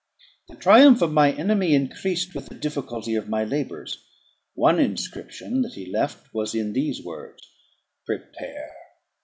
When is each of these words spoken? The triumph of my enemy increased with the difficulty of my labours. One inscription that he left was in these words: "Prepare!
The 0.47 0.55
triumph 0.55 1.03
of 1.03 1.11
my 1.13 1.31
enemy 1.31 1.75
increased 1.75 2.33
with 2.33 2.47
the 2.47 2.55
difficulty 2.55 3.13
of 3.13 3.29
my 3.29 3.43
labours. 3.43 4.03
One 4.55 4.79
inscription 4.79 5.61
that 5.61 5.73
he 5.75 5.85
left 5.85 6.33
was 6.33 6.55
in 6.55 6.73
these 6.73 7.03
words: 7.05 7.47
"Prepare! 8.07 8.71